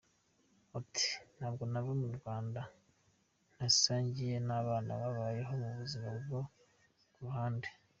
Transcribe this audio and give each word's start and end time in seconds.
Ati 0.79 1.07
“Ntabwo 1.37 1.63
nava 1.71 1.91
mu 2.01 2.09
Rwanda 2.17 2.61
ntasangiye 3.53 4.35
n’abana 4.47 4.91
babayeho 5.01 5.51
mu 5.61 5.69
buzima 5.77 6.09
bwo 6.21 6.39
ku 7.11 7.17
muhanda. 7.25 7.67